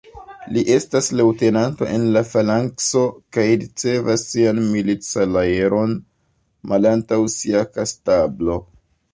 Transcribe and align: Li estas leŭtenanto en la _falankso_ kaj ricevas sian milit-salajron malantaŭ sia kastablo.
Li 0.53 0.61
estas 0.75 1.09
leŭtenanto 1.17 1.87
en 1.97 2.07
la 2.15 2.23
_falankso_ 2.29 3.03
kaj 3.37 3.45
ricevas 3.65 4.25
sian 4.31 4.63
milit-salajron 4.71 5.95
malantaŭ 6.73 7.23
sia 7.39 7.67
kastablo. 7.79 8.59